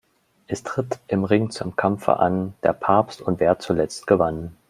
Es 0.47 0.63
tritt 0.63 0.97
im 1.09 1.25
Ring 1.25 1.51
zum 1.51 1.75
Kampfe 1.75 2.17
an: 2.17 2.55
Der 2.63 2.73
Papst 2.73 3.21
und 3.21 3.39
wer 3.39 3.59
zuletzt 3.59 4.07
gewann. 4.07 4.55